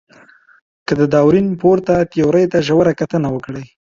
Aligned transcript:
که 0.87 0.93
د 0.99 1.01
داروېن 1.13 1.47
پورته 1.61 1.93
تیوري 2.11 2.45
ته 2.51 2.59
ژوره 2.67 2.93
کتنه 2.99 3.27
وکړئ. 3.31 3.65